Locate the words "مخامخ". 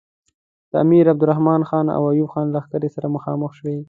3.15-3.51